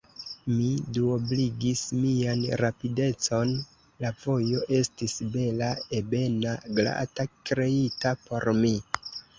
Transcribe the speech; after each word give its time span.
Mi 0.51 0.69
duobligis 0.97 1.83
mian 2.05 2.41
rapidecon: 2.65 3.53
la 4.05 4.13
vojo 4.25 4.65
estis 4.81 5.19
bela, 5.37 5.71
ebena, 6.03 6.59
glata, 6.81 7.31
kreita 7.53 8.19
por 8.27 8.53
mi. 8.65 8.79